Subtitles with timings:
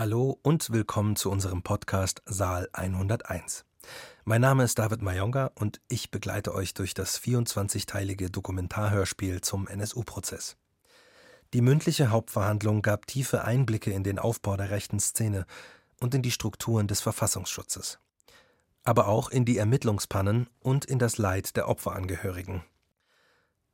[0.00, 3.66] Hallo und willkommen zu unserem Podcast Saal 101.
[4.24, 10.56] Mein Name ist David Mayonga und ich begleite euch durch das 24-teilige Dokumentarhörspiel zum NSU-Prozess.
[11.52, 15.44] Die mündliche Hauptverhandlung gab tiefe Einblicke in den Aufbau der rechten Szene
[16.00, 17.98] und in die Strukturen des Verfassungsschutzes.
[18.84, 22.64] Aber auch in die Ermittlungspannen und in das Leid der Opferangehörigen.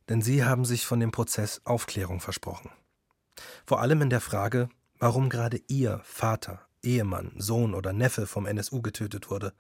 [0.09, 2.73] Denn sie haben sich von dem Prozess Aufklärung versprochen.
[3.65, 4.69] Vor allem in der Frage,
[4.99, 9.53] warum gerade ihr Vater, Ehemann, Sohn oder Neffe vom NSU getötet wurde.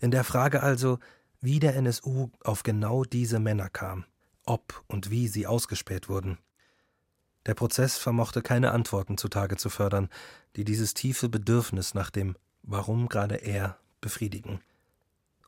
[0.00, 0.98] In der Frage also,
[1.40, 4.04] wie der NSU auf genau diese Männer kam,
[4.44, 6.38] ob und wie sie ausgespäht wurden.
[7.46, 10.08] Der Prozess vermochte keine Antworten zutage zu fördern,
[10.54, 14.60] die dieses tiefe Bedürfnis nach dem Warum gerade er befriedigen.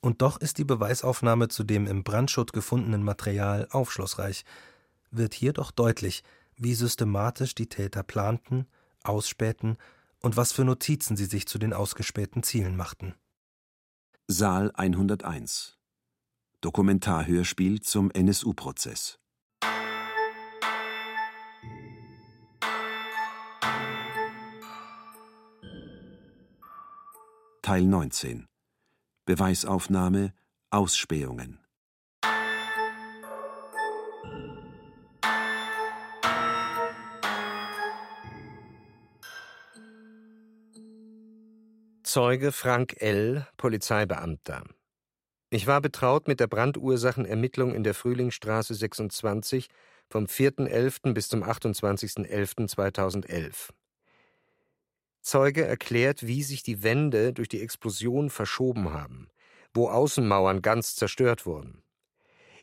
[0.00, 4.44] Und doch ist die Beweisaufnahme zu dem im Brandschutt gefundenen Material aufschlussreich,
[5.12, 6.24] wird hier doch deutlich,
[6.56, 8.66] wie systematisch die Täter planten,
[9.04, 9.76] ausspähten
[10.20, 13.14] und was für Notizen sie sich zu den ausgespähten Zielen machten.
[14.26, 15.78] Saal 101
[16.60, 19.18] Dokumentarhörspiel zum NSU-Prozess
[27.60, 28.46] Teil 19
[29.26, 30.34] Beweisaufnahme
[30.70, 31.63] Ausspähungen
[42.14, 44.62] Zeuge Frank L., Polizeibeamter.
[45.50, 49.68] Ich war betraut mit der Brandursachenermittlung in der Frühlingsstraße 26
[50.08, 51.12] vom 4.11.
[51.12, 53.70] bis zum 28.11.2011.
[55.22, 59.28] Zeuge erklärt, wie sich die Wände durch die Explosion verschoben haben,
[59.74, 61.82] wo Außenmauern ganz zerstört wurden.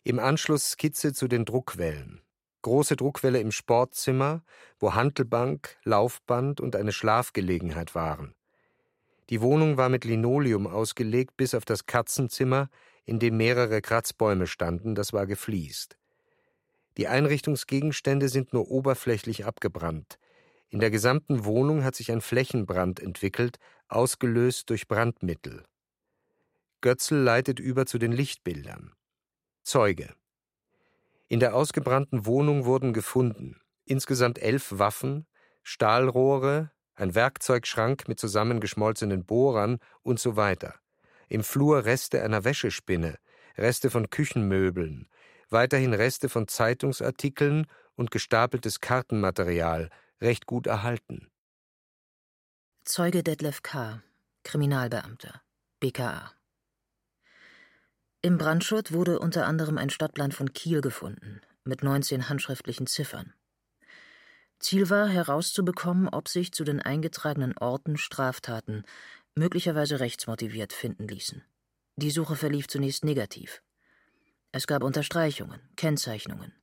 [0.06, 2.22] Im Anschluss Skizze zu den Druckwellen.
[2.62, 4.46] Große Druckwelle im Sportzimmer,
[4.80, 8.34] wo Hantelbank, Laufband und eine Schlafgelegenheit waren.
[9.32, 12.70] Die Wohnung war mit Linoleum ausgelegt bis auf das Katzenzimmer,
[13.06, 15.98] in dem mehrere Kratzbäume standen, das war gefliest.
[16.98, 20.20] Die Einrichtungsgegenstände sind nur oberflächlich abgebrannt.
[20.70, 25.66] In der gesamten Wohnung hat sich ein Flächenbrand entwickelt, ausgelöst durch Brandmittel.
[26.82, 28.94] Götzl leitet über zu den Lichtbildern.
[29.64, 30.14] Zeuge.
[31.28, 35.28] In der ausgebrannten Wohnung wurden gefunden insgesamt elf Waffen,
[35.64, 40.76] Stahlrohre, ein Werkzeugschrank mit zusammengeschmolzenen Bohrern und so weiter.
[41.28, 43.18] Im Flur Reste einer Wäschespinne,
[43.58, 45.10] Reste von Küchenmöbeln,
[45.50, 49.90] weiterhin Reste von Zeitungsartikeln und gestapeltes Kartenmaterial,
[50.22, 51.32] recht gut erhalten.
[52.86, 54.04] Zeuge Detlef K.,
[54.44, 55.42] Kriminalbeamter,
[55.80, 56.32] BKA.
[58.22, 63.34] Im Brandschutt wurde unter anderem ein Stadtplan von Kiel gefunden, mit 19 handschriftlichen Ziffern.
[64.62, 68.84] Ziel war, herauszubekommen, ob sich zu den eingetragenen Orten Straftaten,
[69.36, 71.44] möglicherweise rechtsmotiviert, finden ließen.
[71.96, 73.62] Die Suche verlief zunächst negativ.
[74.52, 76.54] Es gab Unterstreichungen, Kennzeichnungen.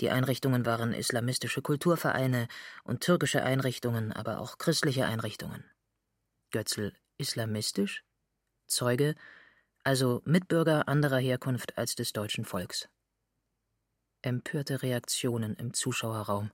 [0.00, 2.48] Die Einrichtungen waren islamistische Kulturvereine
[2.84, 5.64] und türkische Einrichtungen, aber auch christliche Einrichtungen.
[6.50, 8.04] Götzl islamistisch?
[8.66, 9.14] Zeuge,
[9.84, 12.88] also Mitbürger anderer Herkunft als des deutschen Volks.
[14.22, 16.50] Empörte Reaktionen im Zuschauerraum.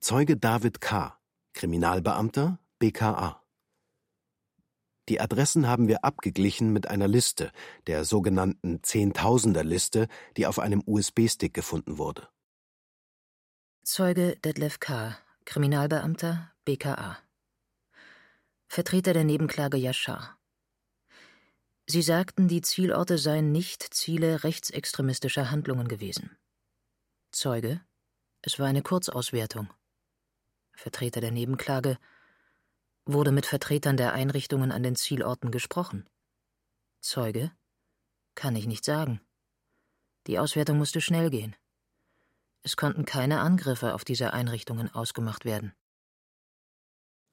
[0.00, 1.18] Zeuge David K.,
[1.54, 3.42] Kriminalbeamter, BKA.
[5.08, 7.50] Die Adressen haben wir abgeglichen mit einer Liste,
[7.88, 10.06] der sogenannten Zehntausender-Liste,
[10.36, 12.28] die auf einem USB-Stick gefunden wurde.
[13.82, 17.18] Zeuge Detlef K., Kriminalbeamter, BKA.
[18.68, 20.38] Vertreter der Nebenklage Yashar.
[21.86, 26.36] Sie sagten, die Zielorte seien nicht Ziele rechtsextremistischer Handlungen gewesen.
[27.32, 27.80] Zeuge,
[28.42, 29.68] es war eine Kurzauswertung.
[30.78, 31.98] Vertreter der Nebenklage,
[33.04, 36.08] wurde mit Vertretern der Einrichtungen an den Zielorten gesprochen.
[37.00, 37.50] Zeuge?
[38.36, 39.20] Kann ich nicht sagen.
[40.28, 41.56] Die Auswertung musste schnell gehen.
[42.62, 45.72] Es konnten keine Angriffe auf diese Einrichtungen ausgemacht werden.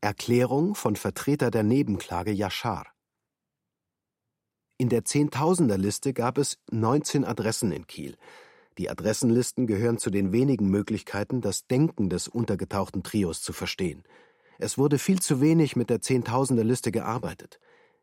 [0.01, 2.87] Erklärung von Vertreter der Nebenklage Yashar.
[4.77, 8.17] In der Zehntausender-Liste gab es 19 Adressen in Kiel,
[8.77, 14.03] die Adressenlisten gehören zu den wenigen Möglichkeiten, das Denken des untergetauchten Trios zu verstehen.
[14.57, 17.59] Es wurde viel zu wenig mit der Zehntausender-Liste gearbeitet.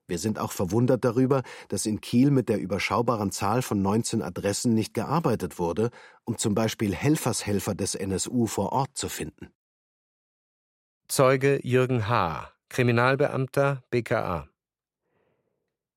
[0.07, 4.75] Wir sind auch verwundert darüber, dass in Kiel mit der überschaubaren Zahl von 19 Adressen
[4.75, 5.91] nicht gearbeitet wurde,
[6.25, 9.49] um zum Beispiel Helfershelfer des NSU vor Ort zu finden.
[11.09, 14.52] Zeuge Jürgen H., Kriminalbeamter BKA.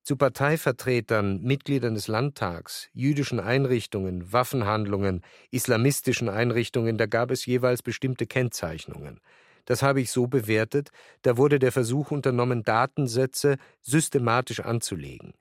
[0.06, 8.24] Zu Parteivertretern, Mitgliedern des Landtags, jüdischen Einrichtungen, Waffenhandlungen, islamistischen Einrichtungen, da gab es jeweils bestimmte
[8.28, 9.18] Kennzeichnungen.
[9.64, 10.90] Das habe ich so bewertet,
[11.22, 15.34] da wurde der Versuch unternommen, Datensätze systematisch anzulegen.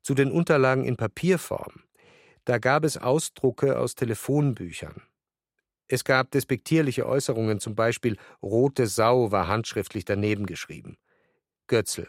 [0.00, 1.82] Zu den Unterlagen in Papierform,
[2.46, 5.02] da gab es Ausdrucke aus Telefonbüchern.
[5.86, 10.96] Es gab despektierliche Äußerungen, zum Beispiel rote Sau war handschriftlich daneben geschrieben.
[11.66, 12.08] Götzl.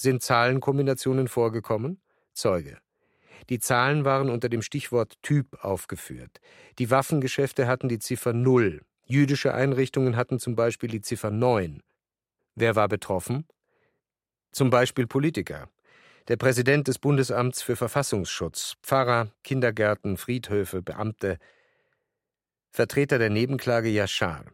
[0.00, 2.00] Sind Zahlenkombinationen vorgekommen?
[2.32, 2.78] Zeuge.
[3.48, 6.40] Die Zahlen waren unter dem Stichwort Typ aufgeführt.
[6.78, 8.80] Die Waffengeschäfte hatten die Ziffer 0.
[9.06, 11.82] Jüdische Einrichtungen hatten zum Beispiel die Ziffer 9.
[12.54, 13.44] Wer war betroffen?
[14.52, 15.68] Zum Beispiel Politiker.
[16.28, 21.38] Der Präsident des Bundesamts für Verfassungsschutz, Pfarrer, Kindergärten, Friedhöfe, Beamte,
[22.70, 24.44] Vertreter der Nebenklage Yashar.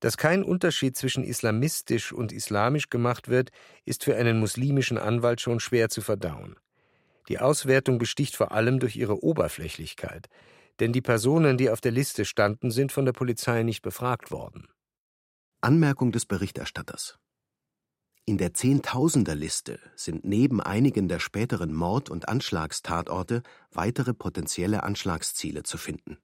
[0.00, 3.50] Dass kein Unterschied zwischen islamistisch und islamisch gemacht wird,
[3.84, 6.56] ist für einen muslimischen Anwalt schon schwer zu verdauen.
[7.28, 10.28] Die Auswertung besticht vor allem durch ihre Oberflächlichkeit,
[10.80, 14.66] denn die Personen, die auf der Liste standen, sind von der Polizei nicht befragt worden.
[15.60, 17.18] Anmerkung des Berichterstatters
[18.24, 25.76] In der Zehntausender-Liste sind neben einigen der späteren Mord- und Anschlagstatorte weitere potenzielle Anschlagsziele zu
[25.76, 26.16] finden.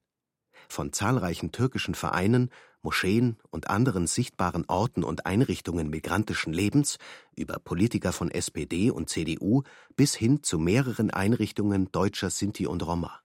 [0.69, 2.50] Von zahlreichen türkischen Vereinen
[2.87, 6.99] Moscheen und anderen sichtbaren Orten und Einrichtungen migrantischen Lebens,
[7.35, 9.65] über Politiker von SPD und CDU
[9.97, 13.19] bis hin zu mehreren Einrichtungen deutscher Sinti und Roma.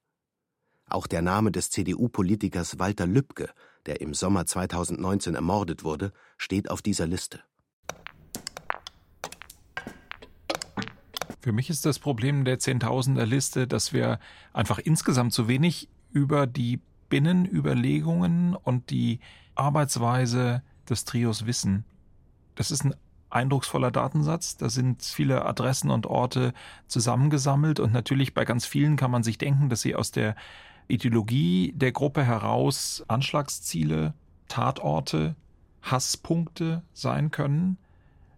[0.88, 3.52] Auch der Name des CDU-Politikers Walter Lübcke,
[3.86, 7.44] der im Sommer 2019 ermordet wurde, steht auf dieser Liste.
[11.40, 14.20] Für mich ist das Problem der Zehntausender-Liste, dass wir
[14.54, 16.82] einfach insgesamt zu wenig über die
[17.12, 19.20] Binnenüberlegungen und die
[19.56, 21.86] Arbeitsweise des Trios wissen.
[22.56, 22.96] Das ist ein
[23.30, 24.58] eindrucksvoller Datensatz.
[24.58, 26.54] Da sind viele Adressen und Orte
[26.88, 30.36] zusammengesammelt und natürlich bei ganz vielen kann man sich denken, dass sie aus der
[30.88, 34.14] Ideologie der Gruppe heraus Anschlagsziele,
[34.48, 35.36] Tatorte,
[35.82, 37.78] Hasspunkte sein können.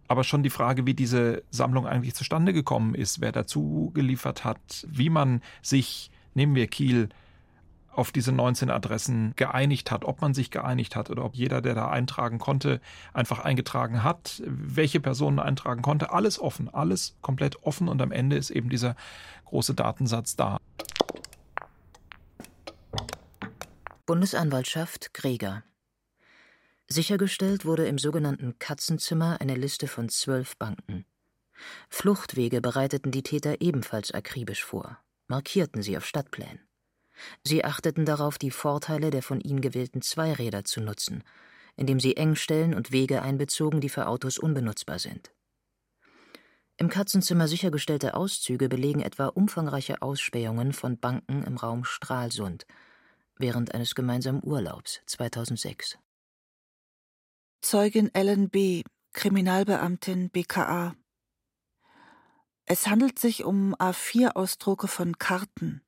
[0.07, 4.85] Aber schon die Frage, wie diese Sammlung eigentlich zustande gekommen ist, wer dazu geliefert hat,
[4.87, 7.09] wie man sich, nehmen wir Kiel,
[7.95, 11.75] auf diese 19 Adressen geeinigt hat, ob man sich geeinigt hat oder ob jeder, der
[11.75, 12.81] da eintragen konnte,
[13.13, 16.11] einfach eingetragen hat, welche Personen eintragen konnte.
[16.11, 18.95] Alles offen, alles komplett offen und am Ende ist eben dieser
[19.45, 20.57] große Datensatz da.
[24.05, 25.63] Bundesanwaltschaft Greger
[26.87, 31.05] Sichergestellt wurde im sogenannten Katzenzimmer eine Liste von zwölf Banken.
[31.89, 36.59] Fluchtwege bereiteten die Täter ebenfalls akribisch vor, markierten sie auf Stadtplänen.
[37.43, 41.23] Sie achteten darauf, die Vorteile der von ihnen gewählten Zweiräder zu nutzen,
[41.75, 45.31] indem sie Engstellen und Wege einbezogen, die für Autos unbenutzbar sind.
[46.77, 52.65] Im Katzenzimmer sichergestellte Auszüge belegen etwa umfangreiche Ausspähungen von Banken im Raum Stralsund
[53.37, 55.97] während eines gemeinsamen Urlaubs 2006.
[57.61, 58.83] Zeugin Ellen B.,
[59.13, 60.95] Kriminalbeamtin BKA.
[62.65, 65.82] Es handelt sich um A4-Ausdrucke von Karten,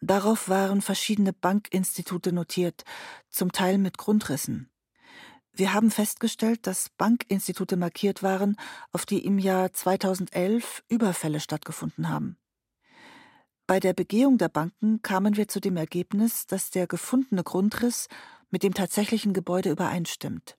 [0.00, 2.84] Darauf waren verschiedene Bankinstitute notiert,
[3.30, 4.70] zum Teil mit Grundrissen.
[5.52, 8.56] Wir haben festgestellt, dass Bankinstitute markiert waren,
[8.92, 12.36] auf die im Jahr 2011 Überfälle stattgefunden haben.
[13.66, 18.08] Bei der Begehung der Banken kamen wir zu dem Ergebnis, dass der gefundene Grundriss
[18.50, 20.58] mit dem tatsächlichen Gebäude übereinstimmt.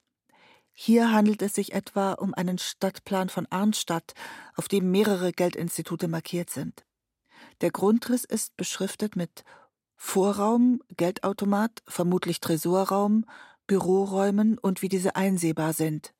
[0.72, 4.14] Hier handelt es sich etwa um einen Stadtplan von Arnstadt,
[4.56, 6.84] auf dem mehrere Geldinstitute markiert sind.
[7.60, 9.44] Der Grundriss ist beschriftet mit
[9.96, 13.24] Vorraum, Geldautomat, vermutlich Tresorraum,
[13.66, 16.14] Büroräumen und wie diese einsehbar sind.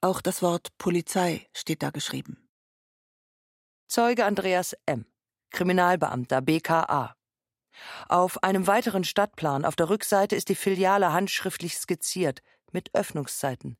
[0.00, 2.48] Auch das Wort Polizei steht da geschrieben.
[3.88, 5.06] Zeuge Andreas M.,
[5.50, 7.14] Kriminalbeamter BKA.
[8.08, 13.76] Auf einem weiteren Stadtplan auf der Rückseite ist die Filiale handschriftlich skizziert mit Öffnungszeiten.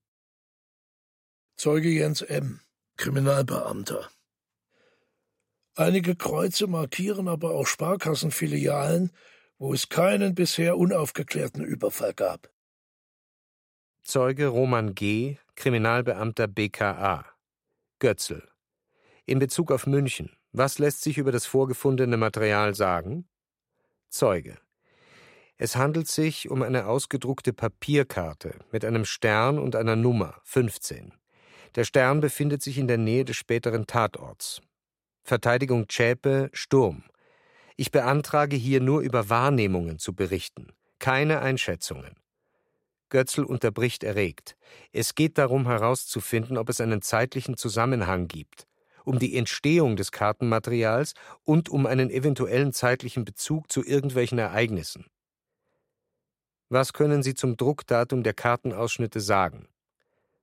[1.56, 2.60] Zeuge Jens M.,
[2.96, 4.10] Kriminalbeamter.
[5.76, 9.12] Einige Kreuze markieren aber auch Sparkassenfilialen,
[9.58, 12.50] wo es keinen bisher unaufgeklärten Überfall gab.
[14.02, 17.26] Zeuge Roman G., Kriminalbeamter BKA.
[17.98, 18.42] Götzl.
[19.26, 23.28] In Bezug auf München, was lässt sich über das vorgefundene Material sagen?
[24.08, 24.58] Zeuge.
[25.56, 31.12] Es handelt sich um eine ausgedruckte Papierkarte mit einem Stern und einer Nummer 15.
[31.74, 34.62] Der Stern befindet sich in der Nähe des späteren Tatorts.
[35.22, 37.04] Verteidigung Zschäpe Sturm.
[37.76, 42.16] Ich beantrage hier nur über Wahrnehmungen zu berichten, keine Einschätzungen.
[43.08, 44.56] Götzl unterbricht erregt.
[44.92, 48.66] Es geht darum herauszufinden, ob es einen zeitlichen Zusammenhang gibt,
[49.04, 55.06] um die Entstehung des Kartenmaterials und um einen eventuellen zeitlichen Bezug zu irgendwelchen Ereignissen.
[56.68, 59.68] Was können Sie zum Druckdatum der Kartenausschnitte sagen?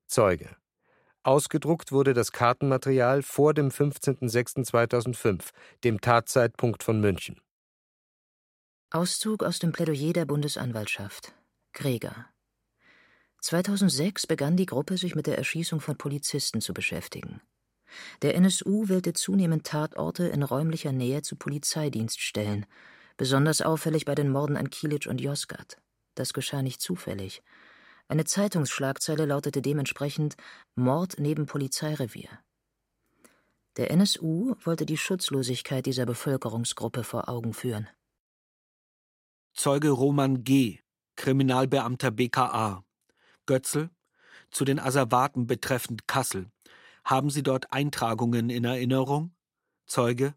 [0.07, 0.57] Zeuge.
[1.27, 5.49] Ausgedruckt wurde das Kartenmaterial vor dem 15.06.2005,
[5.83, 7.41] dem Tatzeitpunkt von München.
[8.91, 11.33] Auszug aus dem Plädoyer der Bundesanwaltschaft.
[11.73, 12.27] Greger.
[13.41, 17.41] 2006 begann die Gruppe, sich mit der Erschießung von Polizisten zu beschäftigen.
[18.21, 22.65] Der NSU wählte zunehmend Tatorte in räumlicher Nähe zu Polizeidienststellen,
[23.17, 25.75] besonders auffällig bei den Morden an Kilic und Josgat.
[26.15, 27.43] Das geschah nicht zufällig.
[28.09, 30.37] Eine Zeitungsschlagzeile lautete dementsprechend
[30.75, 32.29] Mord neben Polizeirevier.
[33.75, 37.87] Der NSU wollte die Schutzlosigkeit dieser Bevölkerungsgruppe vor Augen führen.
[39.53, 40.79] Zeuge Roman G.,
[41.15, 42.83] Kriminalbeamter BKA.
[43.45, 43.89] Götzl,
[44.51, 46.49] zu den Asservaten betreffend Kassel.
[47.03, 49.35] Haben Sie dort Eintragungen in Erinnerung?
[49.85, 50.33] Zeuge,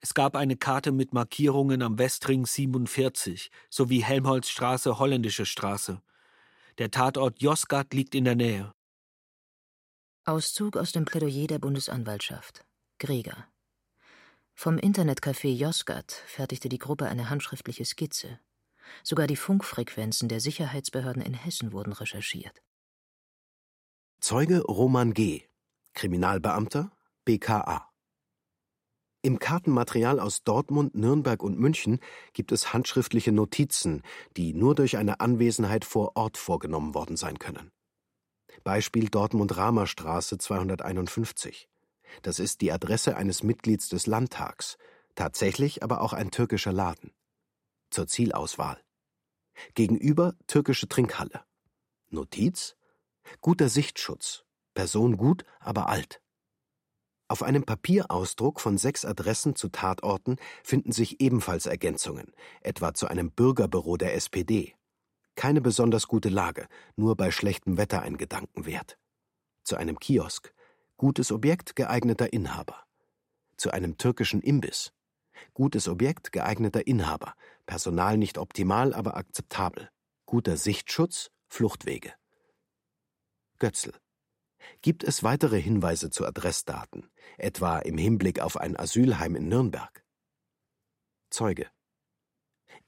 [0.00, 6.02] es gab eine Karte mit Markierungen am Westring 47 sowie Helmholtzstraße, Holländische Straße.
[6.78, 8.72] Der Tatort Josgat liegt in der Nähe.
[10.24, 12.64] Auszug aus dem Plädoyer der Bundesanwaltschaft.
[12.98, 13.46] Greger.
[14.54, 18.38] Vom Internetcafé Josgat fertigte die Gruppe eine handschriftliche Skizze.
[19.02, 22.62] Sogar die Funkfrequenzen der Sicherheitsbehörden in Hessen wurden recherchiert.
[24.20, 25.42] Zeuge Roman G.,
[25.94, 26.90] Kriminalbeamter,
[27.24, 27.91] BKA.
[29.24, 32.00] Im Kartenmaterial aus Dortmund, Nürnberg und München
[32.32, 34.02] gibt es handschriftliche Notizen,
[34.36, 37.70] die nur durch eine Anwesenheit vor Ort vorgenommen worden sein können.
[38.64, 41.68] Beispiel Dortmund-Rahmer-Straße 251.
[42.22, 44.76] Das ist die Adresse eines Mitglieds des Landtags,
[45.14, 47.12] tatsächlich aber auch ein türkischer Laden.
[47.90, 48.82] Zur Zielauswahl.
[49.74, 51.44] Gegenüber türkische Trinkhalle.
[52.08, 52.74] Notiz?
[53.40, 54.44] Guter Sichtschutz.
[54.74, 56.20] Person gut, aber alt.
[57.32, 63.30] Auf einem Papierausdruck von sechs Adressen zu Tatorten finden sich ebenfalls Ergänzungen, etwa zu einem
[63.30, 64.74] Bürgerbüro der SPD.
[65.34, 68.98] Keine besonders gute Lage, nur bei schlechtem Wetter ein Gedanken wert.
[69.64, 70.52] Zu einem Kiosk.
[70.98, 72.84] Gutes Objekt, geeigneter Inhaber.
[73.56, 74.92] Zu einem türkischen Imbiss.
[75.54, 77.32] Gutes Objekt, geeigneter Inhaber.
[77.64, 79.88] Personal nicht optimal, aber akzeptabel.
[80.26, 82.12] Guter Sichtschutz, Fluchtwege.
[83.58, 84.01] Götzl.
[84.80, 90.04] Gibt es weitere Hinweise zu Adressdaten, etwa im Hinblick auf ein Asylheim in Nürnberg?
[91.30, 91.70] Zeuge.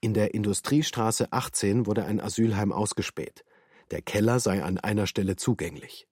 [0.00, 3.45] In der Industriestraße 18 wurde ein Asylheim ausgespäht.
[3.90, 6.09] Der Keller sei an einer Stelle zugänglich.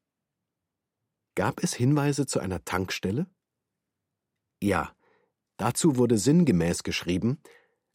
[1.34, 3.26] Gab es Hinweise zu einer Tankstelle?
[4.62, 4.94] Ja.
[5.58, 7.40] Dazu wurde sinngemäß geschrieben,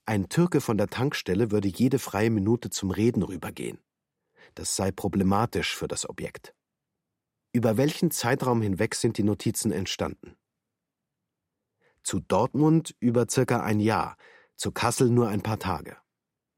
[0.06, 3.80] ein Türke von der Tankstelle würde jede freie Minute zum Reden rübergehen.
[4.56, 6.56] Das sei problematisch für das Objekt.
[7.58, 10.38] Über welchen Zeitraum hinweg sind die Notizen entstanden?
[12.04, 14.16] Zu Dortmund über circa ein Jahr,
[14.56, 15.98] zu Kassel nur ein paar Tage.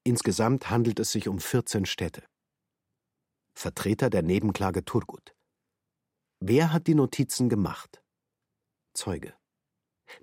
[0.03, 2.23] Insgesamt handelt es sich um 14 Städte.
[3.53, 5.33] Vertreter der Nebenklage Turgut.
[6.41, 8.03] Wer hat die Notizen gemacht?
[8.93, 9.33] Zeuge.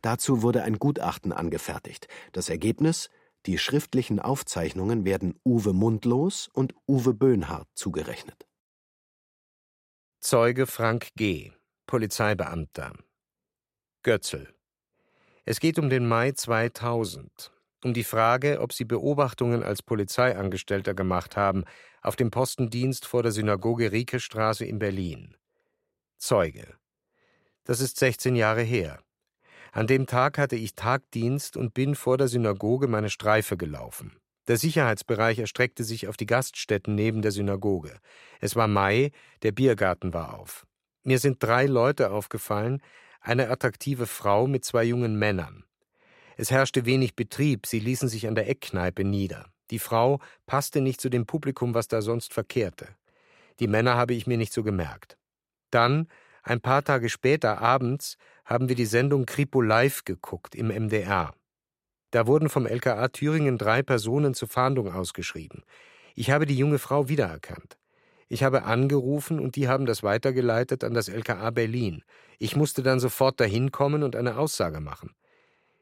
[0.03, 2.07] Dazu wurde ein Gutachten angefertigt.
[2.33, 3.09] Das Ergebnis:
[3.47, 8.46] Die schriftlichen Aufzeichnungen werden Uwe Mundlos und Uwe Böhnhardt zugerechnet.
[10.29, 11.53] Zeuge Frank G.,
[11.87, 12.95] Polizeibeamter.
[14.03, 14.53] Götzl.
[15.45, 17.53] Es geht um den Mai 2000,
[17.85, 21.63] um die Frage, ob Sie Beobachtungen als Polizeiangestellter gemacht haben
[22.03, 25.37] auf dem Postendienst vor der Synagoge Riekestraße in Berlin.
[26.19, 26.75] Zeuge.
[27.63, 28.99] Das ist 16 Jahre her.
[29.71, 34.19] An dem Tag hatte ich Tagdienst und bin vor der Synagoge meine Streife gelaufen.
[34.49, 37.99] Der Sicherheitsbereich erstreckte sich auf die Gaststätten neben der Synagoge.
[38.41, 39.11] Es war Mai,
[39.43, 40.67] der Biergarten war auf.
[41.03, 42.81] Mir sind drei Leute aufgefallen,
[43.21, 45.65] eine attraktive Frau mit zwei jungen Männern.
[46.37, 49.47] Es herrschte wenig Betrieb, sie ließen sich an der Eckkneipe nieder.
[49.71, 52.89] Die Frau passte nicht zu dem Publikum, was da sonst verkehrte.
[53.59, 55.17] Die Männer habe ich mir nicht so gemerkt.
[55.71, 56.09] Dann,
[56.43, 61.35] ein paar Tage später abends, haben wir die Sendung Kripo Live geguckt im MDR.
[62.11, 65.63] Da wurden vom LKA Thüringen drei Personen zur Fahndung ausgeschrieben.
[66.15, 67.77] Ich habe die junge Frau wiedererkannt.
[68.29, 72.03] Ich habe angerufen und die haben das weitergeleitet an das LKA Berlin.
[72.39, 75.15] Ich musste dann sofort dahin kommen und eine Aussage machen.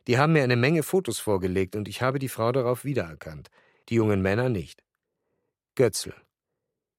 [0.06, 3.50] Die haben mir eine Menge Fotos vorgelegt und ich habe die Frau darauf wiedererkannt.
[3.88, 4.82] Die jungen Männer nicht.
[5.74, 6.14] Götzl.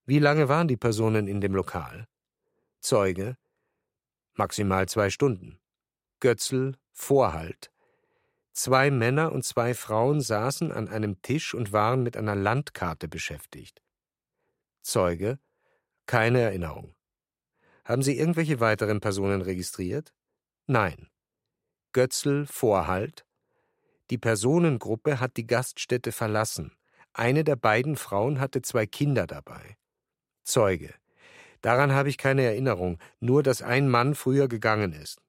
[0.06, 2.08] Wie lange waren die Personen in dem Lokal?
[2.82, 3.38] Zeuge.
[4.34, 5.60] Maximal zwei Stunden.
[6.20, 6.74] Götzl.
[6.92, 7.72] Vorhalt.
[8.56, 13.84] Zwei Männer und zwei Frauen saßen an einem Tisch und waren mit einer Landkarte beschäftigt.
[14.82, 15.40] Zeuge
[16.06, 16.96] keine Erinnerung.
[17.84, 20.14] Haben Sie irgendwelche weiteren Personen registriert?
[20.68, 21.10] Nein.
[21.92, 23.26] Götzl Vorhalt.
[24.10, 26.72] Die Personengruppe hat die Gaststätte verlassen.
[27.14, 29.78] Eine der beiden Frauen hatte zwei Kinder dabei.
[30.44, 30.94] Zeuge.
[31.62, 35.22] Daran habe ich keine Erinnerung, nur dass ein Mann früher gegangen ist.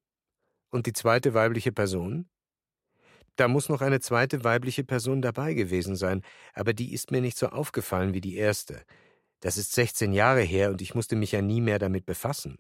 [0.71, 2.29] Und die zweite weibliche Person?
[3.37, 6.23] Da muss noch eine zweite weibliche Person dabei gewesen sein,
[6.55, 8.83] aber die ist mir nicht so aufgefallen wie die erste.
[9.41, 12.59] Das ist 16 Jahre her und ich musste mich ja nie mehr damit befassen.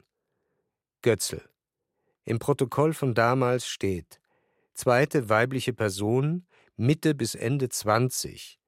[1.02, 1.42] Götzl.
[2.24, 4.20] Im Protokoll von damals steht:
[4.74, 8.58] zweite weibliche Person, Mitte bis Ende 20,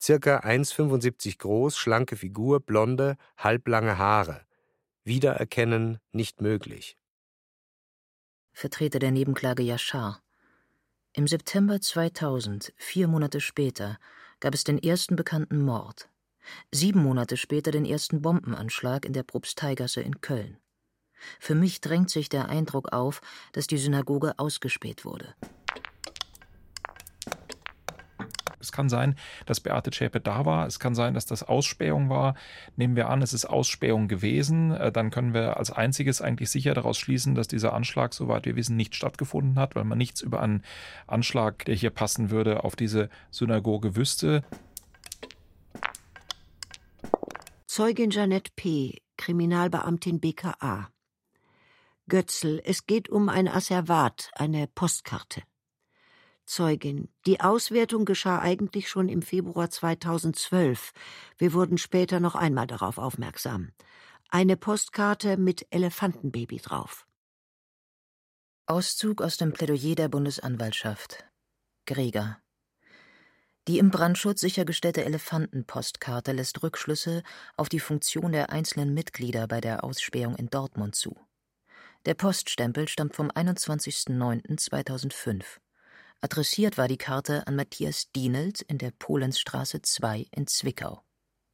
[0.00, 4.46] circa 1,75 groß, schlanke Figur, blonde, halblange Haare.
[5.02, 6.96] Wiedererkennen nicht möglich.
[8.52, 10.22] Vertreter der Nebenklage Yashar.
[11.14, 13.98] Im September 2000, vier Monate später,
[14.40, 16.08] gab es den ersten bekannten Mord.
[16.70, 20.58] Sieben Monate später den ersten Bombenanschlag in der Propsteigasse in Köln.
[21.40, 23.20] Für mich drängt sich der Eindruck auf,
[23.52, 25.34] dass die Synagoge ausgespäht wurde.
[28.60, 30.66] Es kann sein, dass Beate Zschäpe da war.
[30.66, 32.34] Es kann sein, dass das Ausspähung war.
[32.76, 34.72] Nehmen wir an, es ist Ausspähung gewesen.
[34.72, 38.56] Äh, dann können wir als einziges eigentlich sicher daraus schließen, dass dieser Anschlag, soweit wir
[38.56, 40.62] wissen, nicht stattgefunden hat, weil man nichts über einen
[41.06, 44.42] Anschlag, der hier passen würde, auf diese Synagoge wüsste.
[47.66, 50.88] Zeugin Jeanette P., Kriminalbeamtin BKA.
[52.08, 55.42] Götzl, es geht um ein Asservat, eine Postkarte.
[56.48, 57.08] Zeugin.
[57.26, 60.92] Die Auswertung geschah eigentlich schon im Februar 2012.
[61.36, 63.72] Wir wurden später noch einmal darauf aufmerksam.
[64.30, 67.06] Eine Postkarte mit Elefantenbaby drauf.
[68.66, 71.24] Auszug aus dem Plädoyer der Bundesanwaltschaft.
[71.86, 72.38] Greger.
[73.68, 77.22] Die im Brandschutz sichergestellte Elefantenpostkarte lässt Rückschlüsse
[77.56, 81.14] auf die Funktion der einzelnen Mitglieder bei der Ausspähung in Dortmund zu.
[82.06, 85.58] Der Poststempel stammt vom 21.09.2005.
[86.20, 91.04] Adressiert war die Karte an Matthias Dienelt in der Polensstraße 2 in Zwickau.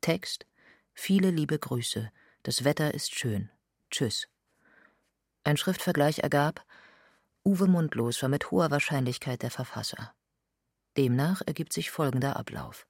[0.01, 0.47] Text:
[0.95, 2.11] Viele liebe Grüße.
[2.45, 3.51] Das Wetter ist schön.
[3.91, 4.27] Tschüss.
[5.45, 6.65] Ein Schriftvergleich ergab,
[7.45, 10.15] Uwe Mundlos war mit hoher Wahrscheinlichkeit der Verfasser.
[10.97, 12.87] Demnach ergibt sich folgender Ablauf.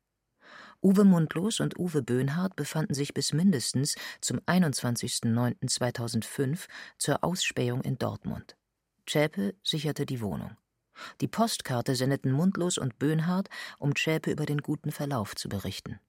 [0.80, 8.56] Uwe Mundlos und Uwe Böhnhardt befanden sich bis mindestens zum 21.09.2005 zur Ausspähung in Dortmund.
[9.06, 10.56] Zschäpe sicherte die Wohnung.
[11.20, 16.00] Die Postkarte sendeten Mundlos und Böhnhardt, um Zschäpe über den guten Verlauf zu berichten.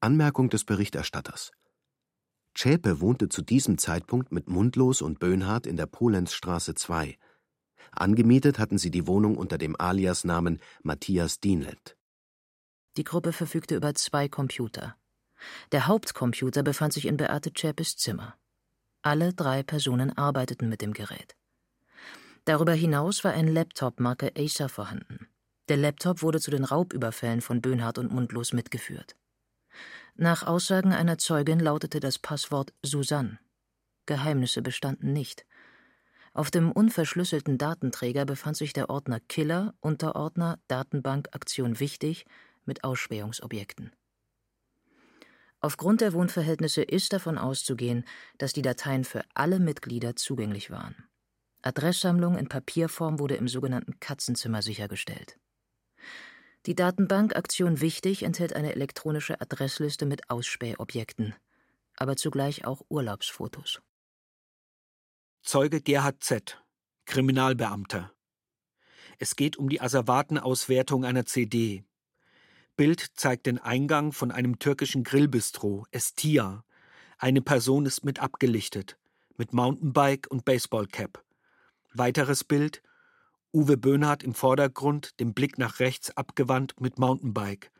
[0.00, 1.52] Anmerkung des Berichterstatters.
[2.54, 7.18] Zschäpe wohnte zu diesem Zeitpunkt mit Mundlos und Böhnhardt in der Polenzstraße 2.
[7.90, 11.96] Angemietet hatten sie die Wohnung unter dem Aliasnamen Matthias Dienelt.
[12.96, 14.96] Die Gruppe verfügte über zwei Computer.
[15.72, 18.36] Der Hauptcomputer befand sich in Beate Zschäpes Zimmer.
[19.02, 21.36] Alle drei Personen arbeiteten mit dem Gerät.
[22.44, 25.28] Darüber hinaus war ein Laptop Marke Acer vorhanden.
[25.68, 29.16] Der Laptop wurde zu den Raubüberfällen von Böhnhardt und Mundlos mitgeführt.
[30.14, 33.38] Nach Aussagen einer Zeugin lautete das Passwort Susanne.
[34.06, 35.46] Geheimnisse bestanden nicht.
[36.34, 42.26] Auf dem unverschlüsselten Datenträger befand sich der Ordner Killer, Unterordner Datenbank Aktion Wichtig
[42.66, 43.92] mit Ausspähungsobjekten.
[45.60, 48.04] Aufgrund der Wohnverhältnisse ist davon auszugehen,
[48.36, 51.08] dass die Dateien für alle Mitglieder zugänglich waren.
[51.64, 55.38] Adresssammlung in Papierform wurde im sogenannten Katzenzimmer sichergestellt.
[56.66, 61.34] Die Datenbank Aktion Wichtig enthält eine elektronische Adressliste mit Ausspähobjekten,
[61.96, 63.80] aber zugleich auch Urlaubsfotos.
[65.42, 66.62] Zeuge Gerhard Z.,
[67.06, 68.12] Kriminalbeamter.
[69.18, 71.84] Es geht um die Asservatenauswertung einer CD.
[72.76, 76.64] Bild zeigt den Eingang von einem türkischen Grillbistro, Estia.
[77.16, 78.98] Eine Person ist mit abgelichtet,
[79.36, 81.23] mit Mountainbike und Baseballcap.
[81.96, 82.82] Weiteres Bild:
[83.52, 87.70] Uwe Böhnhardt im Vordergrund, den Blick nach rechts abgewandt mit Mountainbike.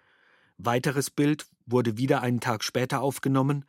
[0.57, 3.65] Weiteres Bild wurde wieder einen Tag später aufgenommen.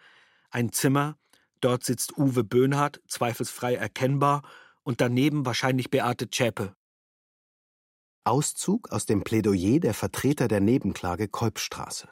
[0.52, 1.18] Ein Zimmer,
[1.62, 4.44] dort sitzt Uwe Böhnhardt, zweifelsfrei erkennbar,
[4.84, 6.76] und daneben wahrscheinlich Beate Zschäpe.
[8.24, 12.08] Auszug aus dem Plädoyer der Vertreter der Nebenklage Kolbstraße.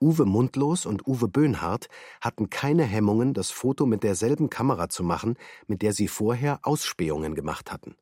[0.00, 1.88] Uwe Mundlos und Uwe Böhnhardt
[2.20, 7.34] hatten keine Hemmungen, das Foto mit derselben Kamera zu machen, mit der sie vorher Ausspähungen
[7.34, 7.96] gemacht hatten.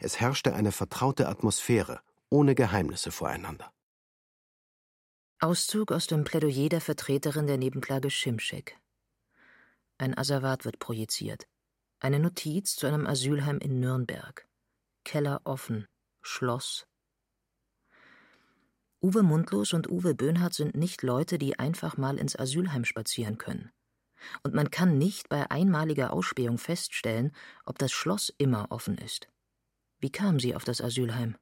[0.00, 3.72] Es herrschte eine vertraute Atmosphäre, ohne Geheimnisse voreinander.
[5.40, 8.78] Auszug aus dem Plädoyer der Vertreterin der Nebenklage Schimschek.
[9.98, 11.46] Ein Asservat wird projiziert.
[12.00, 14.46] Eine Notiz zu einem Asylheim in Nürnberg.
[15.04, 15.86] Keller offen.
[16.22, 16.86] Schloss
[19.04, 23.70] Uwe Mundlos und Uwe Böhnhardt sind nicht Leute, die einfach mal ins Asylheim spazieren können.
[24.42, 27.36] Und man kann nicht bei einmaliger Ausspähung feststellen,
[27.66, 29.28] ob das Schloss immer offen ist.
[30.00, 31.36] Wie kam sie auf das Asylheim?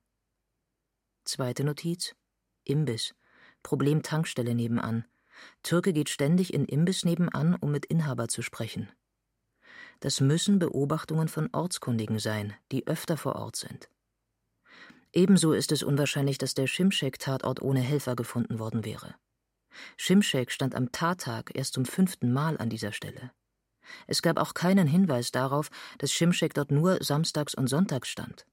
[1.25, 2.17] Zweite Notiz:
[2.65, 3.15] Imbiss.
[3.63, 5.05] Problem Tankstelle nebenan.
[5.63, 8.91] Türke geht ständig in Imbiss nebenan, um mit Inhaber zu sprechen.
[10.01, 13.89] Das müssen Beobachtungen von Ortskundigen sein, die öfter vor Ort sind.
[15.13, 19.15] Ebenso ist es unwahrscheinlich, dass der Schimschek-Tatort ohne Helfer gefunden worden wäre.
[19.97, 23.31] Schimschek stand am Tattag erst zum fünften Mal an dieser Stelle.
[24.07, 28.47] Es gab auch keinen Hinweis darauf, dass Schimschek dort nur samstags und sonntags stand.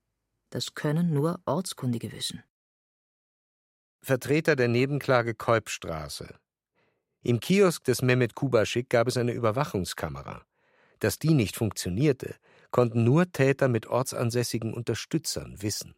[0.50, 2.43] Das können nur Ortskundige wissen.
[4.02, 6.36] Vertreter der Nebenklage Kolbstraße.
[7.22, 10.43] Im Kiosk des Mehmet Kubaschik gab es eine Überwachungskamera.
[11.00, 12.36] Dass die nicht funktionierte,
[12.72, 15.95] konnten nur Täter mit ortsansässigen Unterstützern wissen.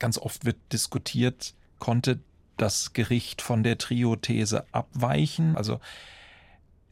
[0.00, 2.18] Ganz oft wird diskutiert, konnte
[2.56, 5.56] das Gericht von der Trio-These abweichen?
[5.56, 5.78] Also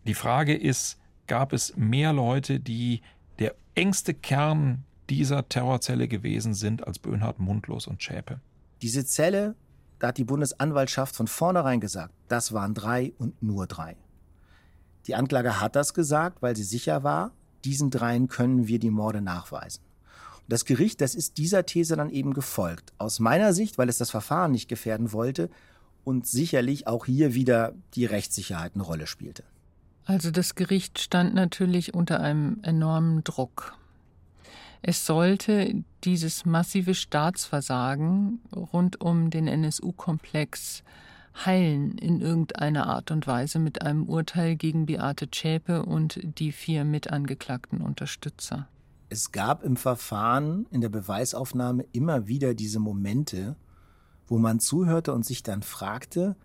[0.07, 3.03] die Frage ist, gab es mehr Leute, die
[3.41, 8.41] der engste Kern dieser Terrorzelle gewesen sind als Böhnhardt, Mundlos und Schäpe?
[8.83, 9.57] Diese Zelle,
[9.99, 13.97] da hat die Bundesanwaltschaft von vornherein gesagt, das waren drei und nur drei.
[15.07, 17.33] Die Anklage hat das gesagt, weil sie sicher war,
[17.65, 19.83] diesen dreien können wir die Morde nachweisen.
[20.49, 22.93] Das Gericht, das ist dieser These dann eben gefolgt.
[22.97, 25.51] Aus meiner Sicht, weil es das Verfahren nicht gefährden wollte
[26.05, 29.45] und sicherlich auch hier wieder die Rechtssicherheit eine Rolle spielte.
[30.07, 33.75] Also das Gericht stand natürlich unter einem enormen Druck.
[34.81, 40.83] Es sollte dieses massive Staatsversagen rund um den NSU-Komplex
[41.45, 46.85] heilen in irgendeiner Art und Weise mit einem Urteil gegen Beate Zschäpe und die vier
[46.85, 48.67] mitangeklagten Unterstützer.
[49.11, 53.57] Es gab im Verfahren, in der Beweisaufnahme immer wieder diese Momente,
[54.27, 56.37] wo man zuhörte und sich dann fragte,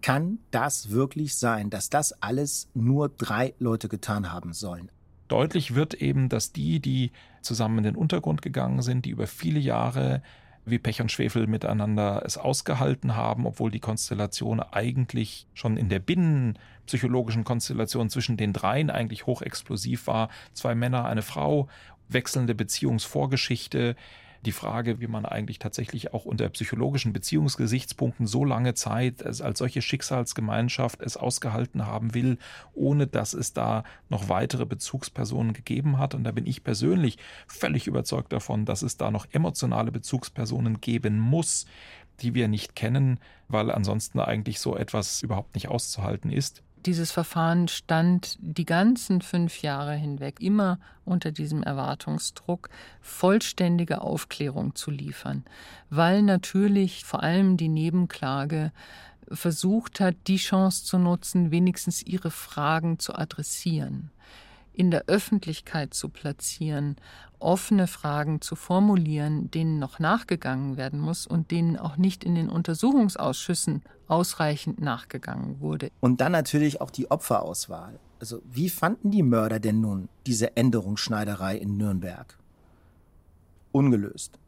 [0.00, 4.90] kann das wirklich sein, dass das alles nur drei Leute getan haben sollen?
[5.26, 9.58] Deutlich wird eben, dass die, die zusammen in den Untergrund gegangen sind, die über viele
[9.58, 10.22] Jahre
[10.64, 15.98] wie Pech und Schwefel miteinander es ausgehalten haben, obwohl die Konstellation eigentlich schon in der
[15.98, 20.28] binnenpsychologischen Konstellation zwischen den dreien eigentlich hochexplosiv war.
[20.52, 21.68] Zwei Männer, eine Frau,
[22.08, 23.96] wechselnde Beziehungsvorgeschichte,
[24.44, 29.82] die Frage, wie man eigentlich tatsächlich auch unter psychologischen Beziehungsgesichtspunkten so lange Zeit als solche
[29.82, 32.38] Schicksalsgemeinschaft es ausgehalten haben will,
[32.74, 36.14] ohne dass es da noch weitere Bezugspersonen gegeben hat.
[36.14, 41.20] Und da bin ich persönlich völlig überzeugt davon, dass es da noch emotionale Bezugspersonen geben
[41.20, 41.66] muss,
[42.20, 46.62] die wir nicht kennen, weil ansonsten eigentlich so etwas überhaupt nicht auszuhalten ist.
[46.84, 54.90] Dieses Verfahren stand die ganzen fünf Jahre hinweg immer unter diesem Erwartungsdruck, vollständige Aufklärung zu
[54.90, 55.44] liefern,
[55.90, 58.72] weil natürlich vor allem die Nebenklage
[59.30, 64.10] versucht hat, die Chance zu nutzen, wenigstens ihre Fragen zu adressieren
[64.72, 66.96] in der Öffentlichkeit zu platzieren,
[67.38, 72.48] offene Fragen zu formulieren, denen noch nachgegangen werden muss und denen auch nicht in den
[72.48, 75.90] Untersuchungsausschüssen ausreichend nachgegangen wurde.
[76.00, 77.98] Und dann natürlich auch die Opferauswahl.
[78.20, 82.38] Also wie fanden die Mörder denn nun diese Änderungsschneiderei in Nürnberg?
[83.72, 84.38] Ungelöst.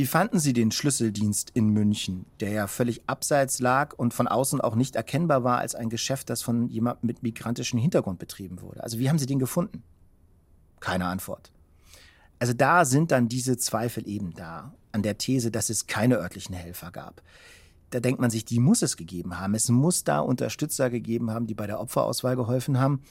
[0.00, 4.58] Wie fanden Sie den Schlüsseldienst in München, der ja völlig abseits lag und von außen
[4.58, 8.82] auch nicht erkennbar war als ein Geschäft, das von jemandem mit migrantischem Hintergrund betrieben wurde?
[8.82, 9.82] Also wie haben Sie den gefunden?
[10.80, 11.52] Keine Antwort.
[12.38, 16.54] Also da sind dann diese Zweifel eben da an der These, dass es keine örtlichen
[16.54, 17.20] Helfer gab.
[17.90, 19.54] Da denkt man sich, die muss es gegeben haben.
[19.54, 23.02] Es muss da Unterstützer gegeben haben, die bei der Opferauswahl geholfen haben.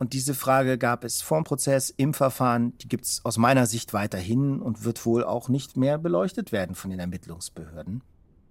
[0.00, 3.92] Und diese Frage gab es vorm Prozess, im Verfahren, die gibt es aus meiner Sicht
[3.92, 8.02] weiterhin und wird wohl auch nicht mehr beleuchtet werden von den Ermittlungsbehörden.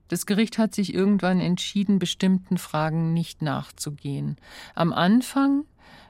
[0.10, 4.38] Das Gericht hat sich irgendwann entschieden, bestimmten Fragen nicht nachzugehen.
[4.76, 5.66] Am Anfang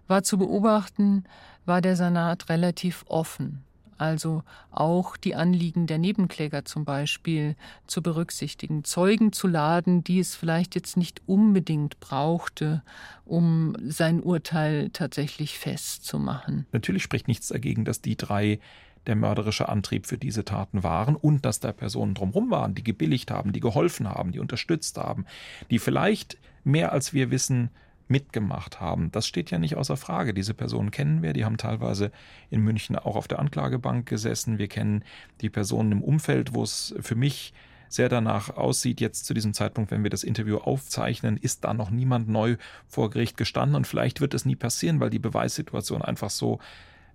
[0.07, 1.23] war zu beobachten,
[1.65, 3.63] war der Senat relativ offen
[3.99, 7.55] also auch die Anliegen der Nebenkläger zum Beispiel
[7.87, 12.83] zu berücksichtigen, Zeugen zu laden, die es vielleicht jetzt nicht unbedingt brauchte,
[13.25, 16.65] um sein Urteil tatsächlich festzumachen.
[16.71, 18.59] Natürlich spricht nichts dagegen, dass die drei
[19.07, 23.31] der mörderische Antrieb für diese Taten waren und dass da Personen drumherum waren, die gebilligt
[23.31, 25.25] haben, die geholfen haben, die unterstützt haben,
[25.69, 27.69] die vielleicht mehr als wir wissen
[28.09, 29.11] mitgemacht haben.
[29.11, 30.33] Das steht ja nicht außer Frage.
[30.33, 32.11] Diese Personen kennen wir, die haben teilweise
[32.49, 34.57] in München auch auf der Anklagebank gesessen.
[34.57, 35.03] Wir kennen
[35.41, 37.53] die Personen im Umfeld, wo es für mich
[37.87, 41.89] sehr danach aussieht, jetzt zu diesem Zeitpunkt, wenn wir das Interview aufzeichnen, ist da noch
[41.89, 46.29] niemand neu vor Gericht gestanden und vielleicht wird es nie passieren, weil die Beweissituation einfach
[46.29, 46.59] so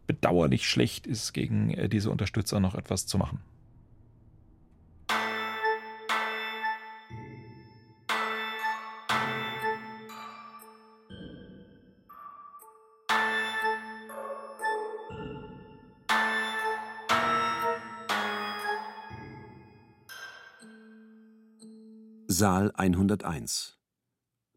[0.06, 3.40] bedauerlich schlecht ist, gegen äh, diese Unterstützer noch etwas zu machen.
[22.44, 23.78] Saal 101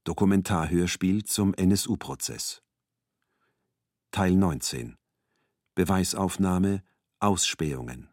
[0.04, 2.62] Dokumentarhörspiel zum NSU-Prozess
[4.12, 4.98] Teil 19
[5.74, 6.84] Beweisaufnahme
[7.22, 8.10] Ausspähungen